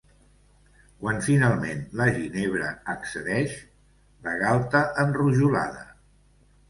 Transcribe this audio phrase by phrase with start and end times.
[1.01, 3.53] Quan, finalment, la Ginebra accedeix:
[4.29, 5.85] “La galta enrojolada.